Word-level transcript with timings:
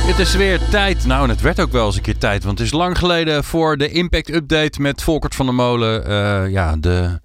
Het 0.00 0.18
is 0.18 0.34
weer 0.34 0.60
tijd. 0.68 1.06
Nou, 1.06 1.22
en 1.22 1.28
het 1.28 1.40
werd 1.40 1.60
ook 1.60 1.72
wel 1.72 1.86
eens 1.86 1.96
een 1.96 2.02
keer 2.02 2.18
tijd. 2.18 2.44
Want 2.44 2.58
het 2.58 2.66
is 2.66 2.72
lang 2.72 2.98
geleden 2.98 3.44
voor 3.44 3.76
de 3.76 3.90
Impact 3.90 4.34
Update 4.34 4.80
met 4.80 5.02
Volkert 5.02 5.34
van 5.34 5.46
der 5.46 5.54
Molen. 5.54 6.10
Uh, 6.10 6.50
ja, 6.52 6.76
de, 6.76 7.20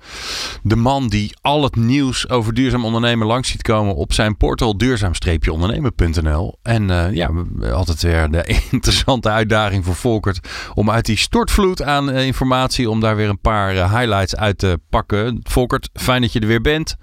de 0.64 0.76
man 0.76 1.08
die 1.08 1.36
al 1.42 1.64
het 1.64 1.76
nieuws 1.76 2.30
over 2.30 2.54
duurzaam 2.54 2.86
ondernemen 2.86 3.28
langs 3.28 3.50
ziet 3.50 3.62
komen 3.62 3.96
op 3.96 4.14
zijn 4.14 4.38
portal 4.38 4.78
duurzaam-ondernemen.nl. 4.78 6.58
En 6.62 6.90
uh, 6.90 7.14
ja, 7.14 7.32
altijd 7.72 8.02
weer 8.02 8.32
de 8.32 8.44
interessante 8.72 9.30
uitdaging 9.30 9.86
voor 9.86 9.96
Volkert 9.96 10.40
om 10.74 10.92
uit 10.92 11.06
die 11.06 11.18
stortvloed 11.18 11.84
aan 11.84 12.10
uh, 12.10 12.26
informatie, 12.26 12.90
om 12.90 13.00
daar 13.00 13.16
weer 13.16 13.30
een 13.30 13.40
paar 13.40 13.72
highlights 13.72 14.36
uit 14.36 14.58
te 14.58 14.80
pakken. 14.90 15.40
Volkert, 15.44 15.90
fijn 15.94 16.22
dat 16.22 16.34
je 16.34 16.40
er 16.40 16.48
weer 16.48 16.62
bent. 16.62 16.96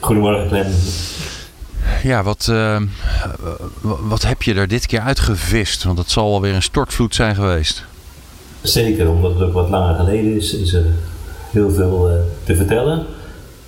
Goedemorgen, 0.00 0.48
Glenn. 0.48 0.72
Ja, 2.02 2.22
wat, 2.22 2.48
uh, 2.50 2.80
wat 3.80 4.22
heb 4.22 4.42
je 4.42 4.54
er 4.54 4.68
dit 4.68 4.86
keer 4.86 5.00
uitgevist? 5.00 5.84
Want 5.84 5.98
het 5.98 6.10
zal 6.10 6.30
wel 6.30 6.40
weer 6.40 6.54
een 6.54 6.62
stortvloed 6.62 7.14
zijn 7.14 7.34
geweest. 7.34 7.84
Zeker, 8.62 9.10
omdat 9.10 9.32
het 9.32 9.42
ook 9.42 9.52
wat 9.52 9.68
langer 9.68 9.94
geleden 9.94 10.36
is, 10.36 10.54
is 10.54 10.72
er 10.72 10.84
heel 11.50 11.70
veel 11.70 12.10
uh, 12.10 12.16
te 12.44 12.56
vertellen. 12.56 13.06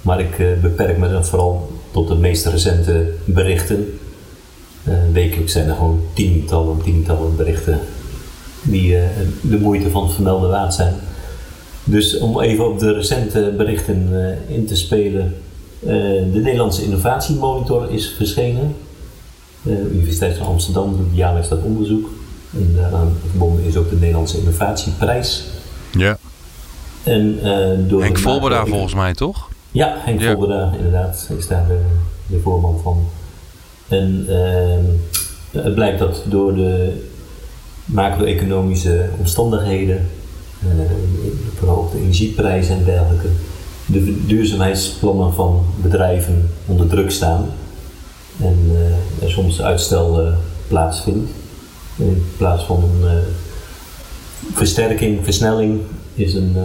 Maar 0.02 0.20
ik 0.20 0.38
uh, 0.38 0.46
beperk 0.60 0.98
me 0.98 1.08
dan 1.08 1.24
vooral 1.24 1.72
tot 1.90 2.08
de 2.08 2.14
meest 2.14 2.46
recente 2.46 3.12
berichten. 3.24 3.98
wekelijks 5.12 5.52
zijn 5.52 5.68
er 5.68 5.74
gewoon 5.74 6.02
tientallen, 6.12 6.82
tientallen 6.82 7.36
berichten 7.36 7.80
die 8.62 8.96
de 9.40 9.58
moeite 9.58 9.90
van 9.90 10.02
het 10.02 10.12
vermelden 10.12 10.50
waard 10.50 10.74
zijn. 10.74 10.94
Dus 11.84 12.18
om 12.18 12.40
even 12.40 12.68
op 12.70 12.78
de 12.78 12.92
recente 12.92 13.54
berichten 13.56 14.12
in 14.48 14.66
te 14.66 14.76
spelen, 14.76 15.34
de 16.32 16.40
Nederlandse 16.42 16.84
Innovatiemonitor 16.84 17.90
is 17.90 18.08
verschenen. 18.16 18.76
De 19.62 19.90
Universiteit 19.92 20.36
van 20.36 20.46
Amsterdam 20.46 20.96
doet 20.96 21.16
jaarlijks 21.16 21.48
dat 21.48 21.62
onderzoek. 21.62 22.08
En 22.52 22.74
daaraan 22.76 23.12
verbonden 23.30 23.64
is 23.64 23.76
ook 23.76 23.90
de 23.90 23.96
Nederlandse 23.96 24.38
Innovatieprijs. 24.38 25.44
Ja. 25.90 26.18
En, 27.02 27.38
uh, 27.42 27.88
door 27.88 28.02
Henk 28.02 28.18
Volberda 28.18 28.66
volgens 28.66 28.94
mij, 28.94 29.14
toch? 29.14 29.48
Ja, 29.70 29.96
Henk 29.98 30.20
ja. 30.20 30.32
Volberda 30.32 30.72
inderdaad 30.76 31.30
is 31.38 31.46
daar 31.46 31.66
de, 31.66 31.78
de 32.26 32.40
voorman 32.40 32.80
van. 32.82 33.06
En 33.88 34.26
uh, 34.28 35.62
het 35.62 35.74
blijkt 35.74 35.98
dat 35.98 36.22
door 36.24 36.54
de 36.54 37.02
macro-economische 37.84 39.08
omstandigheden, 39.18 40.08
verhoogde 41.58 41.98
energieprijzen 41.98 42.76
en 42.76 42.84
dergelijke, 42.84 43.28
de 43.86 44.26
duurzaamheidsplannen 44.26 45.34
van 45.34 45.64
bedrijven 45.82 46.50
onder 46.66 46.88
druk 46.88 47.10
staan 47.10 47.46
en 48.40 48.58
uh, 48.72 49.24
er 49.24 49.30
soms 49.30 49.62
uitstel 49.62 50.26
uh, 50.26 50.36
plaatsvindt. 50.68 51.30
In 51.96 52.26
plaats 52.36 52.64
van 52.64 52.82
een 52.82 53.14
uh, 53.14 53.22
versterking, 54.52 55.24
versnelling, 55.24 55.80
is 56.14 56.34
een, 56.34 56.56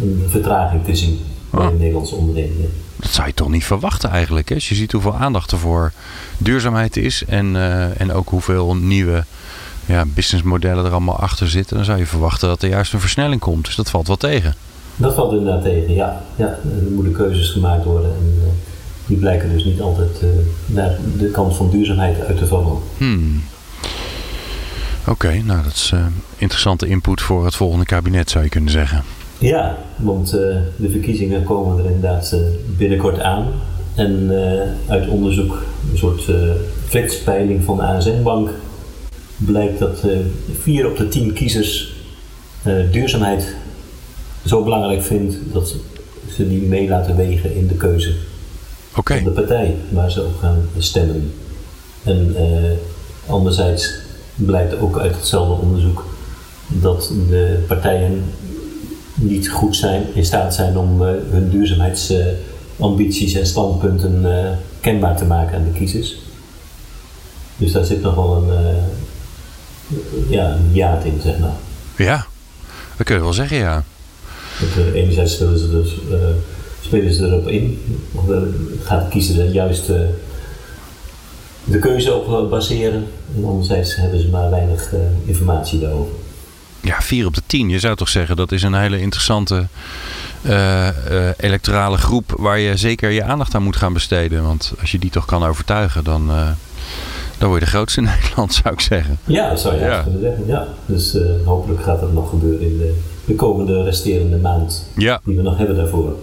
een 0.00 0.24
vertraging 0.28 0.84
te 0.84 0.96
zien 0.96 1.20
bij 1.50 1.66
oh. 1.66 1.78
Nederlandse 1.78 2.14
ondernemingen. 2.14 2.70
Dat 2.96 3.10
zou 3.10 3.26
je 3.26 3.34
toch 3.34 3.48
niet 3.48 3.64
verwachten 3.64 4.10
eigenlijk, 4.10 4.48
hè? 4.48 4.54
als 4.54 4.68
je 4.68 4.74
ziet 4.74 4.92
hoeveel 4.92 5.14
aandacht 5.14 5.50
er 5.50 5.58
voor 5.58 5.92
duurzaamheid 6.38 6.96
is 6.96 7.24
en, 7.24 7.56
en 7.98 8.12
ook 8.12 8.28
hoeveel 8.28 8.76
nieuwe 8.76 9.24
ja, 9.86 10.04
businessmodellen 10.04 10.84
er 10.84 10.90
allemaal 10.90 11.20
achter 11.20 11.48
zitten, 11.48 11.76
dan 11.76 11.84
zou 11.84 11.98
je 11.98 12.06
verwachten 12.06 12.48
dat 12.48 12.62
er 12.62 12.68
juist 12.68 12.92
een 12.92 13.00
versnelling 13.00 13.40
komt. 13.40 13.64
Dus 13.64 13.74
dat 13.74 13.90
valt 13.90 14.06
wel 14.06 14.16
tegen. 14.16 14.54
Dat 14.98 15.14
valt 15.14 15.32
inderdaad 15.32 15.62
tegen, 15.62 15.94
ja. 15.94 16.22
ja. 16.36 16.46
Er 16.46 16.90
moeten 16.94 17.12
keuzes 17.12 17.50
gemaakt 17.50 17.84
worden 17.84 18.10
en 18.10 18.34
uh, 18.36 18.48
die 19.06 19.16
blijken 19.16 19.52
dus 19.52 19.64
niet 19.64 19.80
altijd 19.80 20.22
uh, 20.22 20.28
naar 20.66 20.98
de 21.18 21.30
kant 21.30 21.56
van 21.56 21.70
duurzaamheid 21.70 22.24
uit 22.26 22.38
te 22.38 22.46
vallen. 22.46 22.76
Hmm. 22.96 23.42
Oké, 25.00 25.10
okay, 25.10 25.38
nou 25.38 25.62
dat 25.62 25.72
is 25.72 25.90
uh, 25.94 26.06
interessante 26.36 26.86
input 26.86 27.20
voor 27.20 27.44
het 27.44 27.54
volgende 27.54 27.84
kabinet 27.84 28.30
zou 28.30 28.44
je 28.44 28.50
kunnen 28.50 28.70
zeggen. 28.70 29.02
Ja, 29.38 29.76
want 29.96 30.30
de 30.30 30.90
verkiezingen 30.90 31.44
komen 31.44 31.78
er 31.78 31.90
inderdaad 31.90 32.36
binnenkort 32.76 33.20
aan. 33.20 33.46
En 33.94 34.30
uit 34.86 35.08
onderzoek, 35.08 35.62
een 35.92 35.98
soort 35.98 36.22
flexpeiling 36.86 37.64
van 37.64 37.76
de 37.76 37.82
ASN-bank, 37.82 38.50
blijkt 39.36 39.78
dat 39.78 40.04
vier 40.60 40.90
op 40.90 40.96
de 40.96 41.08
tien 41.08 41.32
kiezers 41.32 41.92
duurzaamheid 42.90 43.54
zo 44.48 44.62
belangrijk 44.62 45.02
vindt 45.02 45.36
dat 45.52 45.74
ze 46.34 46.48
die 46.48 46.62
mee 46.62 46.88
laten 46.88 47.16
wegen 47.16 47.54
in 47.54 47.66
de 47.66 47.74
keuze 47.74 48.14
okay. 48.96 49.16
van 49.16 49.26
de 49.26 49.32
partij 49.40 49.76
waar 49.90 50.10
ze 50.10 50.24
op 50.24 50.38
gaan 50.40 50.68
stemmen. 50.78 51.32
En 52.02 52.36
uh, 52.38 52.70
anderzijds 53.26 53.94
blijkt 54.34 54.78
ook 54.78 54.98
uit 54.98 55.14
hetzelfde 55.14 55.54
onderzoek 55.54 56.04
dat 56.66 57.12
de 57.28 57.64
partijen 57.66 58.24
niet 59.14 59.50
goed 59.50 59.76
zijn, 59.76 60.14
in 60.14 60.24
staat 60.24 60.54
zijn 60.54 60.78
om 60.78 61.02
uh, 61.02 61.08
hun 61.30 61.50
duurzaamheidsambities 61.50 63.34
en 63.34 63.46
standpunten 63.46 64.22
uh, 64.24 64.50
kenbaar 64.80 65.16
te 65.16 65.24
maken 65.24 65.56
aan 65.56 65.64
de 65.64 65.78
kiezers. 65.78 66.16
Dus 67.56 67.72
daar 67.72 67.84
zit 67.84 68.02
nog 68.02 68.14
wel 68.14 68.36
een, 68.36 68.76
ja, 70.28 70.52
een 70.52 70.70
jaad 70.72 71.04
in, 71.04 71.20
zeg 71.22 71.38
maar. 71.38 71.56
Ja, 71.96 72.26
dat 72.96 73.06
kun 73.06 73.16
je 73.16 73.22
wel 73.22 73.32
zeggen, 73.32 73.56
ja. 73.56 73.84
Enerzijds 74.94 75.32
spelen 75.32 75.58
ze, 75.58 75.70
dus, 75.70 75.96
uh, 76.10 76.16
spelen 76.80 77.14
ze 77.14 77.26
erop 77.26 77.48
in, 77.48 77.80
of 78.12 78.28
uh, 78.28 78.36
gaat 78.82 79.04
de 79.04 79.08
kiezer 79.10 79.40
er 79.40 79.50
juist 79.50 79.88
uh, 79.88 79.96
de 81.64 81.78
keuze 81.78 82.14
op 82.14 82.50
baseren. 82.50 83.06
En 83.36 83.44
anderzijds 83.44 83.96
hebben 83.96 84.20
ze 84.20 84.28
maar 84.28 84.50
weinig 84.50 84.94
informatie 85.24 85.78
daarover. 85.78 86.12
Ja, 86.80 87.00
4 87.00 87.26
op 87.26 87.34
de 87.34 87.42
10. 87.46 87.68
Je 87.68 87.78
zou 87.78 87.96
toch 87.96 88.08
zeggen 88.08 88.36
dat 88.36 88.52
is 88.52 88.62
een 88.62 88.74
hele 88.74 89.00
interessante 89.00 89.66
uh, 90.42 90.88
electorale 91.36 91.96
groep 91.96 92.34
waar 92.36 92.58
je 92.58 92.76
zeker 92.76 93.10
je 93.10 93.22
aandacht 93.22 93.54
aan 93.54 93.62
moet 93.62 93.76
gaan 93.76 93.92
besteden. 93.92 94.42
Want 94.42 94.72
als 94.80 94.90
je 94.92 94.98
die 94.98 95.10
toch 95.10 95.24
kan 95.24 95.44
overtuigen, 95.44 96.04
dan, 96.04 96.30
uh, 96.30 96.48
dan 97.38 97.48
word 97.48 97.60
je 97.60 97.66
de 97.66 97.70
grootste 97.70 98.00
in 98.00 98.06
Nederland, 98.06 98.54
zou 98.54 98.74
ik 98.74 98.80
zeggen. 98.80 99.18
Ja, 99.24 99.48
dat 99.48 99.60
zou 99.60 99.74
je 99.74 99.80
ja. 99.80 100.02
kunnen 100.02 100.20
zeggen. 100.20 100.46
Ja. 100.46 100.66
Dus 100.86 101.16
hopelijk 101.44 101.82
gaat 101.82 102.00
dat 102.00 102.12
nog 102.12 102.28
gebeuren 102.28 102.60
in 102.60 102.78
de 102.78 102.94
de 103.28 103.34
komende 103.34 103.82
resterende 103.82 104.36
maand 104.36 104.90
ja. 104.96 105.20
die 105.24 105.36
we 105.36 105.42
nog 105.42 105.58
hebben 105.58 105.76
daarvoor. 105.76 106.16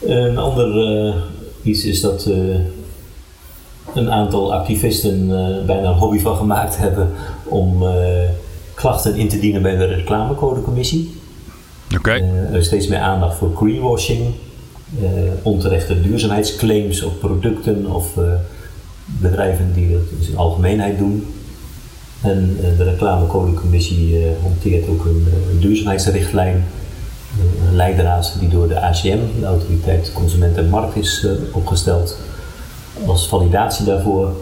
Een 0.00 0.38
ander 0.38 0.94
uh, 1.06 1.14
iets 1.62 1.84
is 1.84 2.00
dat 2.00 2.26
uh, 2.26 2.56
een 3.94 4.10
aantal 4.10 4.54
activisten 4.54 5.28
uh, 5.28 5.64
bijna 5.66 5.88
een 5.88 5.94
hobby 5.94 6.18
van 6.18 6.36
gemaakt 6.36 6.76
hebben 6.76 7.10
om 7.44 7.84
klachten 8.74 9.16
in 9.16 9.28
te 9.28 9.38
dienen 9.38 9.62
bij 9.62 9.76
de 9.76 9.84
reclamecodecommissie. 9.84 11.14
Oké. 11.86 11.96
Okay. 11.96 12.20
er 12.20 12.58
is 12.58 12.66
steeds 12.66 12.88
meer 12.88 12.98
aandacht 12.98 13.36
voor 13.36 13.56
greenwashing, 13.56 14.34
onterechte 15.42 16.00
duurzaamheidsclaims 16.00 17.02
op 17.02 17.18
producten 17.20 17.86
of 17.86 18.18
bedrijven 19.04 19.72
die 19.74 19.92
dat 19.92 20.02
in 20.18 20.24
zijn 20.24 20.36
algemeenheid 20.36 20.98
doen. 20.98 21.26
En 22.24 22.56
eh, 22.62 22.76
de 22.76 22.84
reclamecodecommissie 22.84 24.18
eh, 24.18 24.42
hanteert 24.42 24.88
ook 24.88 25.04
een, 25.04 25.26
eh, 25.26 25.50
een 25.50 25.60
duurzaamheidsrichtlijn 25.60 26.64
een 27.68 27.76
leidraad 27.76 28.36
die 28.40 28.48
door 28.48 28.68
de 28.68 28.80
ACM, 28.80 29.18
de 29.40 29.46
Autoriteit 29.46 30.12
Consument 30.12 30.56
en 30.56 30.68
Markt, 30.68 30.96
is 30.96 31.26
opgesteld 31.52 32.18
als 33.06 33.28
validatie 33.28 33.84
daarvoor. 33.84 34.32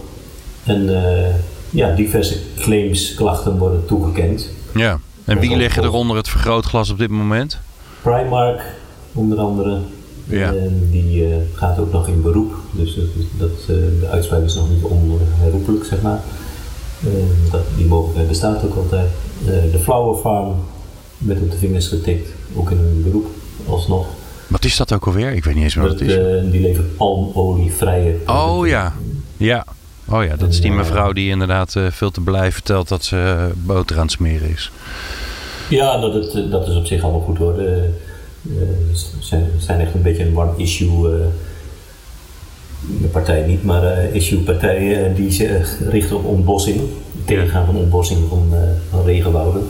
En 0.64 0.90
ja, 1.70 1.94
diverse 1.94 2.36
claims, 2.56 3.14
klachten 3.14 3.58
worden 3.58 3.86
toegekend. 3.86 4.48
Ja, 4.74 4.98
en 5.24 5.38
wie 5.38 5.56
liggen 5.56 5.82
er 5.82 5.92
onder 5.92 6.16
het 6.16 6.28
vergrootglas 6.28 6.90
op 6.90 6.98
dit 6.98 7.10
moment? 7.10 7.58
Primark, 8.02 8.62
onder 9.12 9.38
andere. 9.38 9.78
Ja. 10.24 10.52
En 10.52 10.88
die 10.90 11.28
uh, 11.28 11.34
gaat 11.54 11.78
ook 11.78 11.92
nog 11.92 12.08
in 12.08 12.22
beroep, 12.22 12.54
dus 12.70 12.94
dat, 12.94 13.04
dat 13.38 13.58
uh, 13.60 13.66
de 14.00 14.08
uitspraak 14.10 14.42
is 14.42 14.54
nog 14.54 14.68
niet 14.70 14.82
onherroepelijk, 14.82 15.84
zeg 15.84 16.02
maar. 16.02 16.20
Uh, 17.06 17.50
dat, 17.50 17.60
die 17.76 17.86
mogelijkheid 17.86 18.28
bestaat 18.28 18.64
ook 18.64 18.76
altijd. 18.76 19.08
Uh, 19.40 19.46
de 19.46 19.78
Flower 19.78 20.20
Farm 20.20 20.54
werd 21.18 21.40
op 21.40 21.50
de 21.50 21.56
vingers 21.56 21.88
getikt, 21.88 22.28
ook 22.54 22.70
in 22.70 22.78
een 22.78 23.02
beroep 23.02 23.26
alsnog. 23.66 24.06
Wat 24.46 24.64
is 24.64 24.76
dat 24.76 24.92
ook 24.92 25.06
alweer? 25.06 25.32
Ik 25.32 25.44
weet 25.44 25.54
niet 25.54 25.64
eens 25.64 25.74
meer 25.74 25.88
wat 25.88 26.00
het 26.00 26.08
is. 26.08 26.16
Uh, 26.16 26.50
die 26.50 26.60
levert 26.60 26.96
palmolievrije. 26.96 28.14
Oh 28.26 28.66
ja, 28.66 28.92
ja. 29.36 29.66
Oh 30.08 30.24
ja, 30.24 30.36
dat 30.36 30.48
is 30.48 30.60
die 30.60 30.72
mevrouw 30.72 31.12
die 31.12 31.30
inderdaad 31.30 31.76
veel 31.90 32.10
te 32.10 32.20
blij 32.20 32.52
vertelt 32.52 32.88
dat 32.88 33.04
ze 33.04 33.50
boter 33.54 33.96
aan 33.96 34.02
het 34.02 34.10
smeren 34.10 34.50
is. 34.50 34.72
Ja, 35.68 36.00
dat, 36.00 36.14
het, 36.14 36.50
dat 36.50 36.68
is 36.68 36.76
op 36.76 36.86
zich 36.86 37.02
allemaal 37.02 37.20
goed 37.20 37.38
hoor. 37.38 37.54
Ze 37.54 39.06
zijn, 39.18 39.50
zijn 39.58 39.80
echt 39.80 39.94
een 39.94 40.02
beetje 40.02 40.24
een 40.24 40.36
one-issue 40.36 41.10
de 43.00 43.06
partij 43.06 43.46
niet, 43.46 43.62
maar 43.62 43.82
uh, 43.82 44.14
issue-partijen 44.14 45.14
die 45.14 45.32
zich 45.32 45.78
richten 45.90 46.16
op 46.16 46.24
ontbossing, 46.24 46.80
tegengaan 47.24 47.66
van 47.66 47.76
ontbossing 47.76 48.20
van, 48.28 48.48
uh, 48.52 48.58
van 48.90 49.04
regenwouden, 49.04 49.62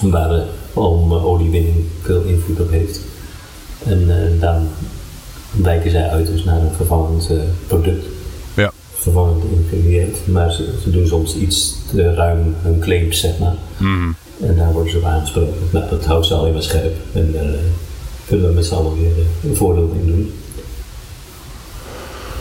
waar 0.00 0.30
uh, 0.76 1.24
oliewinning 1.26 1.84
veel 2.02 2.22
invloed 2.22 2.60
op 2.60 2.70
heeft. 2.70 3.00
En 3.84 4.08
daarom 4.40 4.68
wijken 5.50 5.90
zij 5.90 6.08
uit 6.08 6.26
dus 6.26 6.44
naar 6.44 6.60
een 6.60 6.72
vervangend 6.76 7.30
product, 7.66 8.06
ja. 8.54 8.72
vervangend 8.94 9.44
ingrediënt, 9.56 10.26
maar 10.26 10.52
ze, 10.52 10.78
ze, 10.82 10.90
doen 10.90 11.06
soms 11.06 11.36
iets 11.36 11.76
te 11.90 12.14
ruim 12.14 12.54
hun 12.62 12.80
claims, 12.80 13.20
zeg 13.20 13.38
maar. 13.38 13.54
Mm. 13.76 14.14
En 14.40 14.56
daar 14.56 14.72
worden 14.72 14.90
ze 14.90 14.98
op 14.98 15.04
aangesproken. 15.04 15.54
Nou, 15.70 15.90
dat 15.90 16.04
houdt 16.04 16.26
ze 16.26 16.34
alleen 16.34 16.52
maar 16.52 16.62
scherp 16.62 16.94
en 17.12 17.32
daar 17.32 17.54
kunnen 18.26 18.48
we 18.48 18.54
met 18.54 18.66
z'n 18.66 18.74
allen 18.74 19.00
weer 19.00 19.12
een 19.44 19.56
voordeel 19.56 19.92
in 20.00 20.06
doen. 20.06 20.32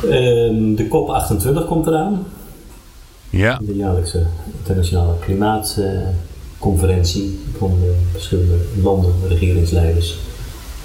Um, 0.03 0.75
de 0.75 0.85
COP28 0.85 1.67
komt 1.67 1.87
eraan. 1.87 2.25
Ja. 3.29 3.59
De 3.65 3.75
jaarlijkse 3.75 4.25
internationale 4.57 5.13
klimaatconferentie 5.19 7.39
van 7.57 7.71
de 7.81 7.93
verschillende 8.11 8.57
landen, 8.81 9.13
regeringsleiders. 9.27 10.17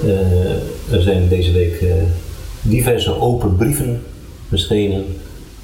Uh, 0.04 0.50
er 0.92 1.02
zijn 1.02 1.28
deze 1.28 1.52
week 1.52 1.80
uh, 1.80 1.92
diverse 2.62 3.20
open 3.20 3.56
brieven 3.56 4.02
verschenen 4.48 5.04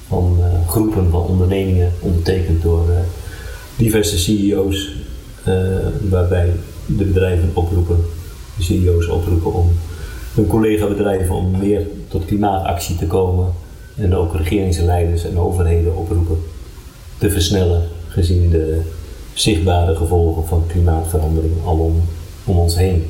van 0.07 0.37
uh, 0.39 0.45
groepen 0.67 1.09
van 1.09 1.21
ondernemingen, 1.21 1.91
ondertekend 1.99 2.61
door 2.61 2.89
diverse 3.75 4.17
CEO's, 4.17 4.95
waarbij 6.09 6.51
de 6.85 7.03
bedrijven 7.03 7.49
oproepen, 7.53 8.05
de 8.57 8.63
CEO's 8.63 9.07
oproepen 9.07 9.53
om 9.53 9.71
hun 10.35 10.47
collega-bedrijven 10.47 11.35
om 11.35 11.51
meer 11.59 11.87
tot 12.07 12.25
klimaatactie 12.25 12.95
te 12.95 13.07
komen 13.07 13.53
en 13.95 14.15
ook 14.15 14.35
regeringsleiders 14.35 15.25
en 15.25 15.39
overheden 15.39 15.97
oproepen 15.97 16.37
te 17.17 17.29
versnellen 17.29 17.81
gezien 18.07 18.49
de 18.49 18.81
zichtbare 19.33 19.95
gevolgen 19.95 20.47
van 20.47 20.63
klimaatverandering 20.67 21.53
alom 21.65 22.03
om 22.43 22.57
ons 22.57 22.77
heen. 22.77 23.05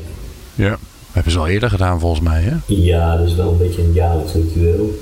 Ja, 0.55 0.77
hebben 1.11 1.31
ze 1.31 1.39
al 1.39 1.47
eerder 1.47 1.69
gedaan 1.69 1.99
volgens 1.99 2.21
mij 2.21 2.41
hè? 2.41 2.55
Ja, 2.65 3.17
dat 3.17 3.27
is 3.27 3.35
wel 3.35 3.51
een 3.51 3.57
beetje 3.57 3.81
een 3.81 3.93
jaarlijks 3.93 4.33
ritueel. 4.33 4.99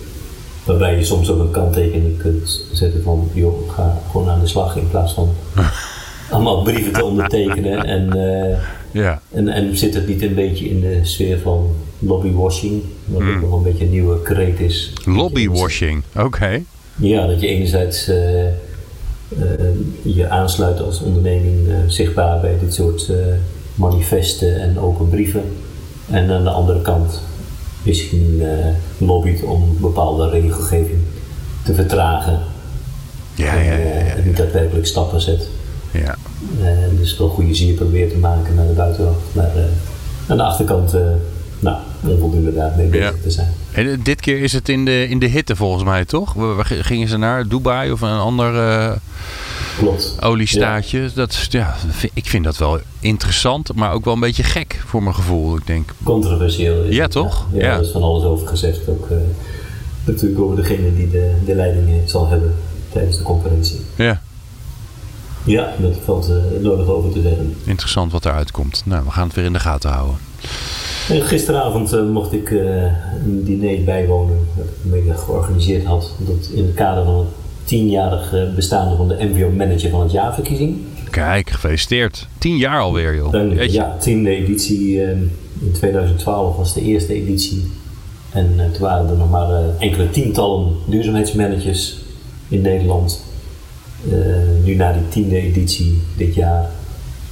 Waarbij 0.66 0.96
je 0.96 1.04
soms 1.04 1.30
ook 1.30 1.40
een 1.40 1.52
kanttekening 1.52 2.18
kunt 2.18 2.66
zetten 2.72 3.04
van 3.04 3.30
joh, 3.34 3.72
ga 3.72 3.98
gewoon 4.12 4.30
aan 4.30 4.40
de 4.40 4.48
slag 4.48 4.76
in 4.76 4.90
plaats 4.90 5.14
van 5.14 5.30
allemaal 6.32 6.64
brieven 6.64 6.94
te 6.94 7.04
ondertekenen 7.04 7.84
en 7.84 8.18
uh, 8.18 8.58
ja. 9.04 9.22
En, 9.32 9.48
en 9.48 9.78
zit 9.78 9.94
het 9.94 10.08
niet 10.08 10.22
een 10.22 10.36
beetje 10.36 10.70
in 10.70 10.80
de 10.80 11.00
sfeer 11.02 11.40
van 11.40 11.76
lobbywashing, 12.06 12.82
wat 13.06 13.22
ook 13.22 13.42
nog 13.42 13.54
een 13.54 13.64
beetje 13.64 13.84
een 13.84 13.92
nieuwe 13.92 14.22
kreet 14.22 14.60
is? 14.60 14.94
Lobbywashing, 15.06 16.04
oké. 16.16 16.62
Ja, 16.96 17.28
dat 17.28 17.42
je 17.42 17.48
enerzijds 17.48 18.10
uh, 18.10 18.44
uh, 18.44 18.50
je 20.02 20.30
aansluit 20.30 20.82
als 20.82 21.02
onderneming 21.02 21.68
uh, 21.68 21.76
zichtbaar 21.88 22.40
bij 22.40 22.58
dit 22.60 22.74
soort 22.74 23.12
manifesten 23.76 24.62
en 24.62 24.80
open 24.80 25.10
brieven. 25.10 25.44
En 26.10 26.32
aan 26.32 26.44
de 26.44 26.50
andere 26.50 26.82
kant 26.82 27.22
misschien 27.84 28.42
lobbyt 28.98 29.44
om 29.44 29.78
bepaalde 29.80 30.30
regelgeving 30.30 31.00
te 31.64 31.74
vertragen. 31.74 32.40
Ja, 33.36 33.54
ja, 33.56 33.62
ja, 33.62 33.78
ja, 33.78 34.16
En 34.16 34.24
niet 34.26 34.38
daadwerkelijk 34.38 34.88
stappen 34.88 35.22
zet. 35.22 35.48
Ja. 35.92 36.16
Dus 36.98 37.18
wel 37.18 37.30
goede 37.30 37.54
zier 37.54 37.74
proberen 37.74 38.10
te 38.10 38.18
maken 38.18 38.56
naar 38.56 38.68
de 38.68 38.74
buitenhoofd. 38.74 39.20
Maar 39.32 39.52
uh, 39.56 39.64
aan 40.28 40.38
de 40.38 40.44
achterkant, 40.44 40.96
uh, 42.04 42.10
nou, 42.10 42.14
onvoldoende 42.16 42.54
daarmee 42.54 42.88
bezig 42.88 43.16
ja. 43.16 43.22
te 43.24 43.32
zijn. 43.32 43.54
En 43.72 44.00
dit 44.04 44.22
keer 44.22 44.42
is 44.42 44.54
het 44.54 44.70
in 44.70 44.86
de, 44.86 45.08
in 45.10 45.20
de 45.20 45.26
hitte 45.26 45.56
volgens 45.56 45.84
mij, 45.84 46.06
toch? 46.06 46.34
Waar 46.34 46.66
gingen 46.66 47.08
ze 47.08 47.18
naar? 47.18 47.48
Dubai 47.48 47.92
of 47.92 48.02
een 48.02 48.18
ander 48.18 48.54
Klopt. 49.78 50.16
oliestaatje? 50.20 51.02
Ja. 51.02 51.10
Dat, 51.16 51.48
ja, 51.50 51.76
ik 52.14 52.26
vind 52.26 52.44
dat 52.44 52.58
wel 52.58 52.80
interessant, 53.00 53.76
maar 53.76 53.94
ook 53.94 54.06
wel 54.06 54.14
een 54.14 54.20
beetje 54.20 54.44
gek 54.44 54.82
voor 54.86 55.04
mijn 55.04 55.16
gevoel, 55.16 55.58
ik 55.58 55.68
denk. 55.68 55.94
Controversieel. 56.04 56.84
ja, 56.84 57.08
toch? 57.08 57.48
Ja, 57.54 57.64
ja, 57.64 57.74
er 57.76 57.82
is 57.82 57.92
van 57.92 58.02
alles 58.02 58.24
over 58.24 58.48
gezegd. 58.48 58.88
Ook 58.88 59.08
natuurlijk 60.04 60.42
over 60.42 60.56
degene 60.56 60.96
die 60.96 61.10
de, 61.10 61.34
de 61.46 61.56
leiding 61.56 62.10
zal 62.10 62.28
hebben 62.28 62.56
tijdens 62.92 63.18
de 63.18 63.24
conferentie. 63.24 63.80
Ja. 63.96 64.22
Ja, 65.44 65.74
dat 65.80 65.98
valt 66.06 66.30
uh, 66.30 66.62
nodig 66.62 66.88
over 66.88 67.12
te 67.12 67.22
zeggen. 67.22 67.56
Interessant 67.64 68.12
wat 68.12 68.26
eruit 68.26 68.52
komt. 68.52 68.82
Nou, 68.86 69.04
we 69.04 69.12
gaan 69.12 69.28
het 69.28 69.36
weer 69.36 69.46
in 69.46 69.54
de 69.54 69.60
gaten 69.60 69.90
houden. 69.90 70.18
En 71.10 71.22
gisteravond 71.22 71.94
uh, 71.94 72.10
mocht 72.10 72.34
ik 72.34 72.50
uh, 72.50 72.84
een 73.26 73.44
diner 73.44 73.84
bijwonen 73.84 74.48
dat 74.56 74.66
ik 74.66 74.92
mede 74.92 75.14
georganiseerd 75.14 75.84
had. 75.84 76.12
Dat 76.18 76.50
in 76.54 76.66
het 76.66 76.74
kader 76.74 77.04
van 77.04 77.18
het 77.18 77.28
tienjarig 77.64 78.36
bestaan 78.56 78.98
van 78.98 79.08
de 79.08 79.18
MVO 79.20 79.50
Manager 79.50 79.90
van 79.90 80.02
het 80.02 80.12
Jaarverkiezing. 80.12 80.78
Kijk, 81.10 81.50
gefeliciteerd. 81.50 82.28
Tien 82.38 82.58
jaar 82.58 82.80
alweer, 82.80 83.16
joh. 83.16 83.32
Dan, 83.32 83.72
ja, 83.72 83.98
tiende 84.00 84.30
editie. 84.30 85.02
in 85.02 85.72
2012 85.74 86.56
was 86.56 86.74
de 86.74 86.82
eerste 86.82 87.14
editie. 87.14 87.72
En 88.32 88.56
toen 88.72 88.82
waren 88.82 89.10
er 89.10 89.18
nog 89.18 89.30
maar 89.30 89.78
enkele 89.80 90.10
tientallen 90.10 90.76
duurzaamheidsmanagers 90.86 91.98
in 92.48 92.62
Nederland. 92.62 93.24
Uh, 94.08 94.16
nu 94.64 94.76
na 94.76 94.94
die 94.94 95.08
tiende 95.10 95.38
editie 95.38 96.02
dit 96.18 96.36
jaar 96.36 96.70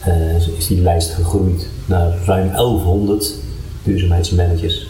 uh, 0.08 0.58
is 0.58 0.68
die 0.68 0.82
lijst 0.82 1.10
gegroeid 1.10 1.68
naar 1.86 2.18
ruim 2.26 2.52
1100 2.52 3.36
duurzaamheidsmanagers. 3.84 4.88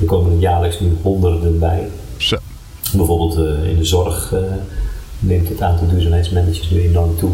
Er 0.00 0.06
komen 0.06 0.32
er 0.32 0.38
jaarlijks 0.38 0.80
nu 0.80 0.96
honderden 1.02 1.58
bij. 1.58 1.88
Zo. 2.16 2.36
Bijvoorbeeld 2.96 3.38
uh, 3.38 3.70
in 3.70 3.76
de 3.76 3.84
zorg 3.84 4.34
neemt 5.18 5.48
het 5.48 5.62
aantal 5.62 5.88
duurzaamheidsmanagers 5.88 6.70
nu 6.70 6.80
enorm 6.80 7.16
toe. 7.16 7.30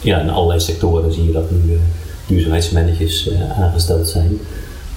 Ja, 0.00 0.20
in 0.20 0.30
allerlei 0.30 0.60
sectoren 0.60 1.12
zie 1.12 1.26
je 1.26 1.32
dat 1.32 1.50
nu 1.50 1.78
duurzaamheidsmanagers 2.26 3.30
aangesteld 3.58 4.08
zijn. 4.08 4.38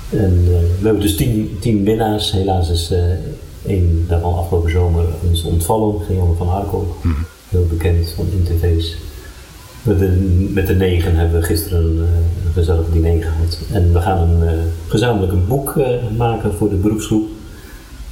En 0.10 0.44
we 0.44 0.84
hebben 0.84 1.02
dus 1.02 1.16
tien, 1.16 1.58
tien 1.60 1.84
winnaars. 1.84 2.32
Helaas 2.32 2.70
is 2.70 2.92
Eén 3.66 4.06
daarvan 4.08 4.38
afgelopen 4.38 4.72
zomer 4.72 5.06
ons 5.30 5.44
ontvallen, 5.44 6.02
Geon 6.08 6.36
van 6.38 6.50
Arkel, 6.50 6.96
mm. 7.02 7.16
heel 7.50 7.66
bekend 7.66 8.10
van 8.16 8.26
interface. 8.32 8.96
Met 9.84 10.00
de, 10.00 10.08
met 10.54 10.68
de 10.68 10.76
negen 10.76 11.16
hebben 11.16 11.40
we 11.40 11.46
gisteren 11.46 11.84
een, 11.84 11.98
een 11.98 12.54
gezellig 12.54 12.90
diner 12.92 13.24
gehad. 13.24 13.60
En 13.72 13.94
we 13.94 14.02
gaan 14.02 14.30
een, 14.30 14.44
uh, 14.44 14.60
gezamenlijk 14.88 15.31
een 15.31 15.48
boek 15.48 15.76
uh, 15.78 15.88
maken 16.18 16.54
voor 16.54 16.69
de 16.69 16.76
beroepsgroep. 16.76 17.28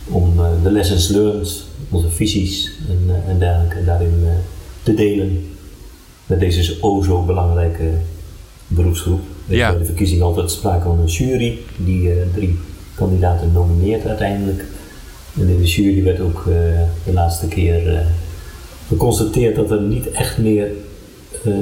Om 0.09 0.39
uh, 0.39 0.45
de 0.63 0.71
lessons 0.71 1.07
learned, 1.07 1.63
onze 1.89 2.09
visies 2.09 2.71
en, 2.89 3.23
en 3.27 3.39
dergelijke 3.39 3.83
daarin 3.85 4.23
te 4.83 4.93
delen. 4.93 5.45
Met 6.25 6.39
deze 6.39 6.77
o 6.81 7.01
zo 7.01 7.21
belangrijke 7.21 7.89
beroepsgroep. 8.67 9.21
Ja. 9.45 9.69
bij 9.69 9.79
de 9.79 9.85
verkiezing 9.85 10.21
altijd 10.21 10.51
sprake 10.51 10.83
van 10.83 10.99
een 10.99 11.05
jury 11.05 11.59
die 11.77 12.11
drie 12.33 12.59
kandidaten 12.95 13.51
nomineert 13.51 14.05
uiteindelijk. 14.05 14.65
En 15.39 15.47
in 15.47 15.57
de 15.57 15.67
jury 15.67 16.03
werd 16.03 16.19
ook 16.19 16.43
de 17.03 17.13
laatste 17.13 17.47
keer 17.47 18.05
geconstateerd 18.87 19.55
dat 19.55 19.71
er 19.71 19.81
niet 19.81 20.11
echt 20.11 20.37
meer 20.37 20.69
uh, 21.47 21.55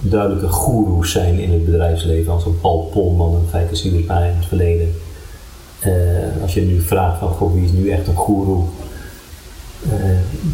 duidelijke 0.00 0.48
goeroes 0.48 1.12
zijn 1.12 1.38
in 1.38 1.52
het 1.52 1.64
bedrijfsleven, 1.64 2.32
als 2.32 2.44
een 2.44 2.60
Paul 2.60 2.88
Polman 2.92 3.34
en 3.34 3.48
Fijke 3.50 3.74
Siebersma 3.74 4.18
in 4.24 4.36
het 4.36 4.46
verleden. 4.46 4.92
als 6.42 6.54
je 6.54 6.60
nu 6.60 6.80
vraagt 6.80 7.18
van 7.18 7.28
goh, 7.28 7.54
wie 7.54 7.64
is 7.64 7.72
nu 7.72 7.90
echt 7.90 8.06
een 8.06 8.14
goeroe, 8.14 8.64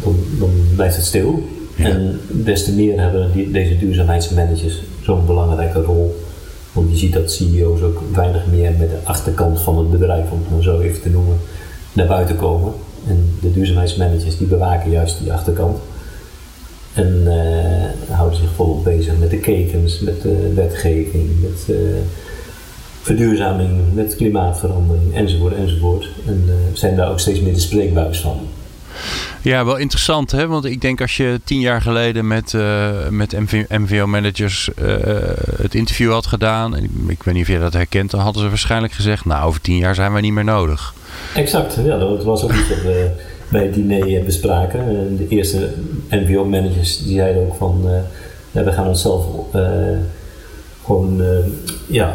dan, 0.03 0.15
dan, 0.39 0.49
blijft 0.75 0.95
het 0.95 1.05
stil. 1.05 1.43
Ja. 1.75 1.85
En 1.85 2.19
des 2.27 2.63
te 2.63 2.73
meer 2.73 3.01
hebben 3.01 3.31
die, 3.33 3.51
deze 3.51 3.77
duurzaamheidsmanagers 3.77 4.81
zo'n 5.01 5.25
belangrijke 5.25 5.81
rol. 5.81 6.15
Want 6.71 6.89
je 6.89 6.97
ziet 6.97 7.13
dat 7.13 7.31
CEO's 7.31 7.81
ook 7.81 8.01
weinig 8.13 8.45
meer 8.45 8.71
met 8.77 8.89
de 8.89 8.97
achterkant 9.03 9.59
van 9.59 9.77
het 9.77 9.91
bedrijf, 9.91 10.31
om 10.31 10.39
het 10.39 10.51
maar 10.51 10.61
zo 10.61 10.79
even 10.79 11.01
te 11.01 11.09
noemen, 11.09 11.37
naar 11.93 12.07
buiten 12.07 12.35
komen. 12.35 12.73
En 13.07 13.33
de 13.41 13.53
duurzaamheidsmanagers 13.53 14.37
die 14.37 14.47
bewaken 14.47 14.91
juist 14.91 15.19
die 15.19 15.33
achterkant. 15.33 15.77
En 16.93 17.23
uh, 17.25 18.15
houden 18.15 18.39
zich 18.39 18.55
bezig 18.55 18.66
met 19.29 19.43
de 19.43 19.51
ketens, 19.51 19.99
met 19.99 20.21
de 20.21 20.53
wetgeving, 20.53 21.29
met 21.41 21.65
uh, 21.77 21.77
verduurzaming, 23.01 23.93
met 23.93 24.15
klimaatverandering 24.15 25.15
enzovoort 25.15 25.55
enzovoort. 25.55 26.07
En 26.25 26.43
uh, 26.47 26.53
zijn 26.73 26.95
daar 26.95 27.11
ook 27.11 27.19
steeds 27.19 27.39
meer 27.39 27.53
de 27.53 27.59
spreekbuis 27.59 28.19
van. 28.19 28.39
Ja, 29.41 29.65
wel 29.65 29.77
interessant 29.77 30.31
hè, 30.31 30.47
want 30.47 30.65
ik 30.65 30.81
denk 30.81 31.01
als 31.01 31.17
je 31.17 31.39
tien 31.43 31.59
jaar 31.59 31.81
geleden 31.81 32.27
met, 32.27 32.53
uh, 32.53 32.89
met 33.09 33.35
MVO-managers 33.69 34.69
uh, 34.81 34.95
het 35.61 35.75
interview 35.75 36.11
had 36.11 36.25
gedaan, 36.25 36.75
ik, 36.75 36.89
ik 37.07 37.23
weet 37.23 37.33
niet 37.33 37.43
of 37.43 37.49
je 37.49 37.59
dat 37.59 37.73
herkent, 37.73 38.11
dan 38.11 38.19
hadden 38.19 38.41
ze 38.41 38.49
waarschijnlijk 38.49 38.93
gezegd, 38.93 39.25
nou 39.25 39.47
over 39.47 39.61
tien 39.61 39.77
jaar 39.77 39.95
zijn 39.95 40.11
wij 40.11 40.21
niet 40.21 40.33
meer 40.33 40.43
nodig. 40.43 40.93
Exact, 41.35 41.77
ja, 41.85 41.97
dat 41.97 42.23
was 42.23 42.43
ook 42.43 42.53
iets 42.53 42.69
wat 42.69 42.81
we 42.81 43.09
bij 43.49 43.63
het 43.63 43.73
diner 43.73 44.23
bespraken. 44.23 45.17
De 45.17 45.27
eerste 45.27 45.73
NVO-managers 46.09 47.03
die 47.03 47.15
zeiden 47.15 47.41
ook 47.41 47.55
van, 47.55 47.81
uh, 47.85 47.91
ja, 48.57 48.63
we 48.63 48.71
gaan 48.71 48.87
onszelf 48.87 49.25
gewoon 50.85 51.21
ja, 51.87 52.13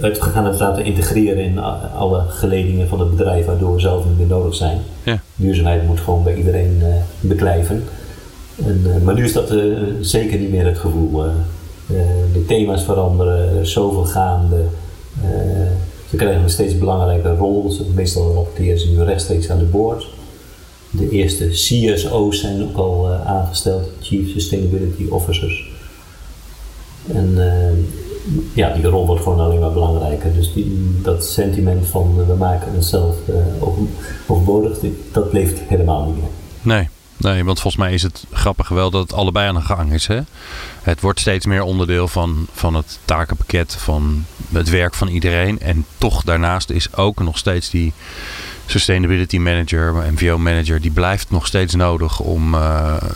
uitgegaan 0.00 0.46
het 0.46 0.58
laten 0.58 0.84
integreren 0.84 1.44
in 1.44 1.58
alle 1.98 2.24
geledingen 2.28 2.88
van 2.88 3.00
het 3.00 3.10
bedrijf, 3.10 3.46
waardoor 3.46 3.74
we 3.74 3.80
zelf 3.80 4.04
niet 4.04 4.18
meer 4.18 4.26
nodig 4.26 4.54
zijn. 4.54 4.78
Ja. 5.02 5.22
Duurzaamheid 5.36 5.86
moet 5.86 6.00
gewoon 6.00 6.22
bij 6.22 6.34
iedereen 6.34 6.82
beklijven. 7.20 7.84
En, 8.64 9.02
maar 9.04 9.14
nu 9.14 9.24
is 9.24 9.32
dat 9.32 9.54
zeker 10.00 10.38
niet 10.38 10.50
meer 10.50 10.66
het 10.66 10.78
gevoel. 10.78 11.24
de 12.32 12.44
thema's 12.46 12.84
veranderen, 12.84 13.54
er 13.54 13.60
is 13.60 13.72
zoveel 13.72 14.04
gaande. 14.04 14.64
ze 16.10 16.16
krijgen 16.16 16.42
een 16.42 16.50
steeds 16.50 16.78
belangrijke 16.78 17.34
rol. 17.34 17.72
Meestal 17.94 18.32
rapporteren 18.34 18.80
ze 18.80 18.90
nu 18.90 19.02
rechtstreeks 19.02 19.50
aan 19.50 19.58
de 19.58 19.64
board. 19.64 20.06
De 20.94 21.08
eerste 21.08 21.48
CSO's 21.48 22.40
zijn 22.40 22.62
ook 22.62 22.76
al 22.76 23.10
uh, 23.10 23.26
aangesteld, 23.26 23.88
Chief 24.00 24.30
Sustainability 24.30 25.06
Officers. 25.10 25.71
En 27.06 27.34
uh, 27.36 28.52
ja, 28.52 28.74
die 28.74 28.86
rol 28.86 29.06
wordt 29.06 29.22
gewoon 29.22 29.40
alleen 29.40 29.60
maar 29.60 29.72
belangrijker. 29.72 30.34
Dus 30.34 30.52
die, 30.52 30.98
dat 31.02 31.24
sentiment 31.24 31.86
van 31.86 32.16
uh, 32.18 32.26
we 32.26 32.34
maken 32.34 32.72
onszelf 32.74 33.16
overbodig, 34.26 34.78
dat 35.12 35.32
leeft 35.32 35.60
helemaal 35.66 36.04
niet 36.04 36.16
meer. 36.16 36.30
Nee. 36.62 36.88
Nee, 37.16 37.44
want 37.44 37.60
volgens 37.60 37.82
mij 37.82 37.92
is 37.92 38.02
het 38.02 38.24
grappig 38.30 38.68
wel 38.68 38.90
dat 38.90 39.02
het 39.02 39.12
allebei 39.12 39.48
aan 39.48 39.54
de 39.54 39.60
gang 39.60 39.92
is. 39.92 40.06
Hè? 40.06 40.20
Het 40.82 41.00
wordt 41.00 41.20
steeds 41.20 41.46
meer 41.46 41.62
onderdeel 41.62 42.08
van, 42.08 42.46
van 42.52 42.74
het 42.74 42.98
takenpakket, 43.04 43.74
van 43.74 44.24
het 44.52 44.70
werk 44.70 44.94
van 44.94 45.08
iedereen. 45.08 45.60
En 45.60 45.84
toch 45.98 46.22
daarnaast 46.22 46.70
is 46.70 46.94
ook 46.94 47.20
nog 47.20 47.38
steeds 47.38 47.70
die 47.70 47.92
sustainability 48.66 49.38
manager, 49.38 49.94
MVO 50.12 50.38
manager, 50.38 50.80
die 50.80 50.90
blijft 50.90 51.30
nog 51.30 51.46
steeds 51.46 51.74
nodig 51.74 52.20
om, 52.20 52.54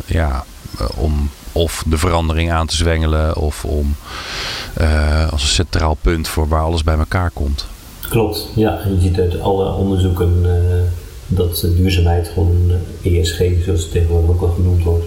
ja, 0.07 0.45
eh, 0.79 0.87
om 0.95 1.31
of 1.57 1.83
de 1.87 1.99
verandering 1.99 2.53
aan 2.53 2.67
te 2.67 2.77
zwengelen 2.77 3.37
of 3.37 3.65
om 3.65 3.97
uh, 4.81 5.33
als 5.33 5.43
een 5.43 5.49
centraal 5.49 5.97
punt 6.01 6.29
voor 6.29 6.49
waar 6.49 6.63
alles 6.63 6.83
bij 6.83 6.97
elkaar 6.99 7.31
komt. 7.31 7.67
Klopt, 8.09 8.49
ja. 8.55 8.81
En 8.81 8.95
je 8.95 9.01
ziet 9.01 9.19
uit 9.19 9.41
alle 9.41 9.73
onderzoeken 9.73 10.43
uh, 10.45 10.53
dat 11.27 11.67
duurzaamheid 11.77 12.29
gewoon 12.35 12.71
ESG, 13.03 13.39
zoals 13.65 13.83
het 13.83 13.91
tegenwoordig 13.91 14.31
ook 14.31 14.41
wel 14.41 14.51
genoemd 14.51 14.83
wordt, 14.83 15.05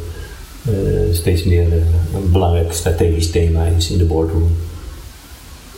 steeds 1.12 1.44
meer 1.44 1.74
een 2.13 2.32
belangrijk 2.32 2.74
strategisch 2.74 3.32
thema 3.32 3.65
is 3.65 3.91
in 3.91 3.98
de 3.98 4.06
boardroom. 4.06 4.56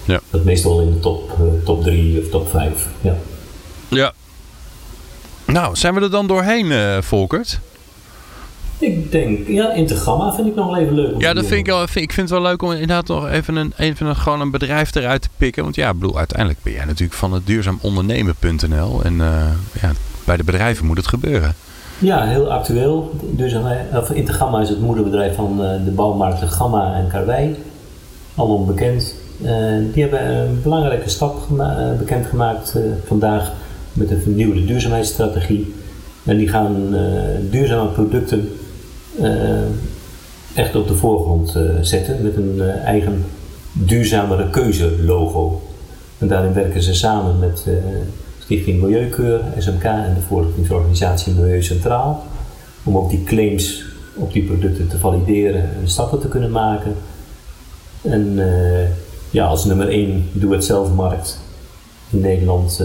Ja. 0.03 0.19
Dat 0.29 0.43
meestal 0.43 0.81
in 0.81 0.93
de 0.93 0.99
top, 0.99 1.37
top 1.63 1.83
3 1.83 2.19
of 2.19 2.29
top 2.29 2.49
5. 2.49 2.87
Ja. 3.01 3.17
Ja, 3.87 4.13
nou, 5.45 5.75
zijn 5.75 5.93
we 5.93 6.01
er 6.01 6.11
dan 6.11 6.27
doorheen, 6.27 7.03
Volkert? 7.03 7.59
Denk, 9.11 9.47
ja, 9.47 9.73
Intergamma 9.73 10.33
vind 10.33 10.47
ik 10.47 10.55
nog 10.55 10.77
even 10.77 10.93
leuk. 10.93 11.21
Ja, 11.21 11.33
dat 11.33 11.45
vind 11.45 11.59
ik, 11.59 11.65
wel, 11.65 11.83
ik 11.83 11.89
vind 11.91 12.15
het 12.15 12.29
wel 12.29 12.41
leuk 12.41 12.61
om 12.61 12.71
inderdaad 12.71 13.07
nog 13.07 13.29
even 13.29 13.55
een, 13.55 13.73
even 13.77 14.05
een, 14.05 14.15
gewoon 14.15 14.41
een 14.41 14.51
bedrijf 14.51 14.95
eruit 14.95 15.21
te 15.21 15.29
pikken. 15.37 15.63
Want 15.63 15.75
ja, 15.75 15.93
bedoel, 15.93 16.17
uiteindelijk 16.17 16.59
ben 16.63 16.73
jij 16.73 16.85
natuurlijk 16.85 17.13
van 17.13 17.33
het 17.33 17.45
duurzaamondernemen.nl. 17.45 19.03
En 19.03 19.13
uh, 19.13 19.27
ja, 19.81 19.91
bij 20.25 20.37
de 20.37 20.43
bedrijven 20.43 20.85
moet 20.85 20.97
het 20.97 21.07
gebeuren. 21.07 21.55
Ja, 21.97 22.25
heel 22.25 22.51
actueel. 22.51 23.11
Duurzaam, 23.21 23.65
of 23.93 24.09
Intergamma 24.09 24.61
is 24.61 24.69
het 24.69 24.81
moederbedrijf 24.81 25.35
van 25.35 25.51
uh, 25.61 25.85
de 25.85 25.91
bouwmarkten 25.91 26.47
Gamma 26.47 26.93
en 26.93 27.07
Karwei. 27.07 27.55
Allemaal 28.35 28.65
bekend. 28.65 29.15
die 29.93 30.01
hebben 30.01 30.35
een 30.35 30.61
belangrijke 30.61 31.09
stap 31.09 31.47
bekendgemaakt 31.99 32.75
vandaag 33.05 33.51
met 33.93 34.11
een 34.11 34.21
vernieuwde 34.21 34.65
duurzaamheidsstrategie. 34.65 35.73
En 36.23 36.37
die 36.37 36.47
gaan 36.47 36.75
uh, 36.91 36.99
duurzame 37.49 37.89
producten 37.89 38.49
echt 40.53 40.75
op 40.75 40.87
de 40.87 40.95
voorgrond 40.95 41.55
uh, 41.55 41.63
zetten 41.81 42.21
met 42.21 42.35
een 42.35 42.61
eigen 42.61 43.25
duurzamere 43.73 44.49
keuze 44.49 45.03
logo. 45.03 45.61
En 46.17 46.27
daarin 46.27 46.53
werken 46.53 46.83
ze 46.83 46.93
samen 46.93 47.39
met 47.39 47.67
Stichting 48.39 48.81
Milieukeur, 48.81 49.41
SMK 49.57 49.83
en 49.83 50.13
de 50.13 50.21
voorlichtingsorganisatie 50.27 51.33
Milieu 51.33 51.63
Centraal. 51.63 52.23
Om 52.83 52.97
ook 52.97 53.09
die 53.09 53.23
claims 53.23 53.85
op 54.15 54.33
die 54.33 54.43
producten 54.43 54.87
te 54.87 54.97
valideren 54.97 55.61
en 55.61 55.89
stappen 55.89 56.19
te 56.19 56.27
kunnen 56.27 56.51
maken. 56.51 56.95
En 58.01 58.39
ja, 59.29 59.45
als 59.45 59.65
nummer 59.65 59.89
1 59.89 60.29
doe-het-zelf-markt 60.31 61.39
in 62.09 62.19
Nederland 62.19 62.83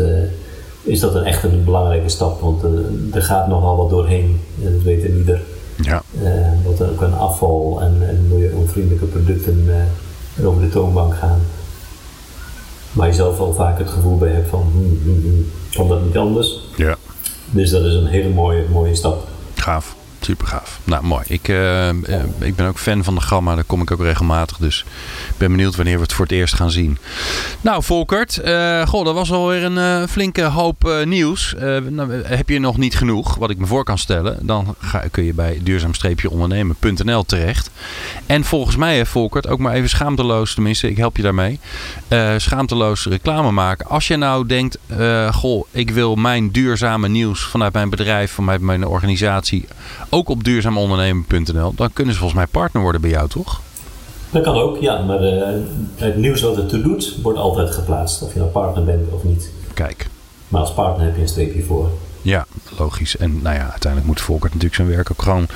is 0.82 1.00
dat 1.00 1.14
een 1.14 1.24
echt 1.24 1.42
een 1.42 1.64
belangrijke 1.64 2.08
stap. 2.08 2.40
Want 2.40 2.62
er 3.14 3.22
gaat 3.22 3.48
nogal 3.48 3.76
wat 3.76 3.90
doorheen, 3.90 4.40
en 4.64 4.72
dat 4.72 4.82
weet 4.82 5.04
ieder. 5.04 5.40
Uh, 6.22 6.48
dat 6.64 6.80
er 6.80 6.90
ook 6.90 7.02
aan 7.02 7.18
afval 7.18 7.78
en, 7.80 8.08
en 8.08 8.28
milieuonvriendelijke 8.28 9.06
producten 9.06 9.64
uh, 10.36 10.46
over 10.48 10.60
de 10.62 10.68
toonbank 10.68 11.14
gaan. 11.14 11.40
Waar 12.92 13.06
je 13.06 13.12
zelf 13.12 13.38
al 13.38 13.54
vaak 13.54 13.78
het 13.78 13.90
gevoel 13.90 14.18
bij 14.18 14.30
hebt 14.30 14.48
van, 14.48 14.66
hmm, 14.72 15.00
hmm, 15.02 15.20
hmm, 15.22 15.46
kan 15.72 15.88
dat 15.88 16.04
niet 16.04 16.16
anders? 16.16 16.60
Ja. 16.76 16.96
Dus 17.50 17.70
dat 17.70 17.84
is 17.84 17.94
een 17.94 18.06
hele 18.06 18.28
mooie, 18.28 18.64
mooie 18.70 18.94
stap. 18.94 19.28
Gaaf. 19.54 19.96
Super 20.26 20.46
gaaf. 20.46 20.78
Nou, 20.84 21.04
mooi. 21.04 21.24
Ik, 21.28 21.48
uh, 21.48 21.88
ik 22.38 22.56
ben 22.56 22.66
ook 22.66 22.78
fan 22.78 23.04
van 23.04 23.14
de 23.14 23.20
Gamma. 23.20 23.54
Daar 23.54 23.64
kom 23.64 23.82
ik 23.82 23.90
ook 23.90 24.00
regelmatig. 24.00 24.56
Dus 24.56 24.84
ik 25.28 25.36
ben 25.36 25.50
benieuwd 25.50 25.76
wanneer 25.76 25.96
we 25.96 26.02
het 26.02 26.12
voor 26.12 26.24
het 26.24 26.34
eerst 26.34 26.54
gaan 26.54 26.70
zien. 26.70 26.98
Nou, 27.60 27.82
Volkert. 27.82 28.40
Uh, 28.44 28.86
goh, 28.86 29.04
dat 29.04 29.14
was 29.14 29.32
alweer 29.32 29.64
een 29.64 30.08
flinke 30.08 30.42
hoop 30.42 31.02
nieuws. 31.04 31.54
Nou, 31.90 32.12
heb 32.12 32.48
je 32.48 32.58
nog 32.58 32.76
niet 32.76 32.96
genoeg, 32.96 33.34
wat 33.34 33.50
ik 33.50 33.58
me 33.58 33.66
voor 33.66 33.84
kan 33.84 33.98
stellen. 33.98 34.38
Dan 34.46 34.74
ga, 34.78 35.04
kun 35.10 35.24
je 35.24 35.34
bij 35.34 35.60
duurzaam-ondernemen.nl 35.62 37.24
terecht. 37.24 37.70
En 38.26 38.44
volgens 38.44 38.76
mij, 38.76 39.06
Volkert, 39.06 39.48
ook 39.48 39.58
maar 39.58 39.74
even 39.74 39.88
schaamteloos. 39.88 40.54
Tenminste, 40.54 40.90
ik 40.90 40.96
help 40.96 41.16
je 41.16 41.22
daarmee. 41.22 41.58
schaamteloos 42.36 43.04
reclame 43.04 43.50
maken. 43.50 43.86
Als 43.86 44.06
je 44.06 44.16
nou 44.16 44.46
denkt, 44.46 44.78
goh, 45.30 45.66
ik 45.70 45.90
wil 45.90 46.14
mijn 46.14 46.50
duurzame 46.50 47.08
nieuws 47.08 47.44
vanuit 47.44 47.72
mijn 47.72 47.90
bedrijf, 47.90 48.32
vanuit 48.32 48.60
mijn 48.60 48.86
organisatie 48.86 49.64
ook 50.16 50.28
op 50.28 50.44
duurzaamondernemen.nl, 50.44 51.72
dan 51.74 51.92
kunnen 51.92 52.14
ze 52.14 52.20
volgens 52.20 52.40
mij 52.40 52.48
partner 52.50 52.82
worden 52.82 53.00
bij 53.00 53.10
jou, 53.10 53.28
toch? 53.28 53.60
Dat 54.30 54.42
kan 54.42 54.54
ook, 54.54 54.78
ja. 54.78 55.02
Maar 55.02 55.22
uh, 55.22 55.42
het 55.94 56.16
nieuws 56.16 56.40
wat 56.40 56.56
het 56.56 56.68
toe 56.68 56.82
doet, 56.82 57.16
wordt 57.22 57.38
altijd 57.38 57.74
geplaatst. 57.74 58.22
Of 58.22 58.32
je 58.32 58.38
nou 58.38 58.50
partner 58.50 58.84
bent 58.84 59.12
of 59.12 59.24
niet. 59.24 59.50
Kijk. 59.74 60.08
Maar 60.48 60.60
als 60.60 60.72
partner 60.72 61.06
heb 61.06 61.16
je 61.16 61.22
een 61.22 61.28
streepje 61.28 61.62
voor. 61.62 61.90
Ja, 62.22 62.46
logisch. 62.78 63.16
En 63.16 63.42
nou 63.42 63.56
ja, 63.56 63.70
uiteindelijk 63.70 64.06
moet 64.06 64.20
Volkert 64.20 64.52
natuurlijk 64.52 64.74
zijn 64.74 64.88
werk 64.88 65.10
ook 65.10 65.22
gewoon 65.22 65.46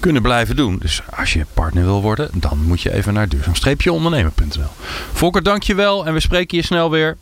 kunnen 0.00 0.22
blijven 0.22 0.56
doen. 0.56 0.78
Dus 0.80 1.02
als 1.16 1.32
je 1.32 1.46
partner 1.54 1.84
wil 1.84 2.02
worden, 2.02 2.30
dan 2.32 2.58
moet 2.64 2.80
je 2.80 2.92
even 2.92 3.14
naar 3.14 3.28
duurzaam-ondernemen.nl. 3.28 4.70
Volkert, 5.12 5.44
dank 5.44 5.62
je 5.62 5.74
wel 5.74 6.06
en 6.06 6.12
we 6.12 6.20
spreken 6.20 6.56
je 6.56 6.64
snel 6.64 6.90
weer. 6.90 7.16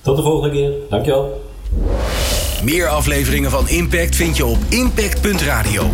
Tot 0.00 0.16
de 0.16 0.22
volgende 0.22 0.54
keer. 0.54 0.72
Dankjewel. 0.90 1.42
Meer 2.64 2.88
afleveringen 2.88 3.50
van 3.50 3.68
Impact 3.68 4.16
vind 4.16 4.36
je 4.36 4.44
op 4.44 4.58
impact.radio. 4.68 5.92